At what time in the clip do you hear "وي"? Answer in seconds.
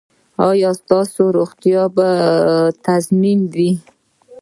3.53-3.71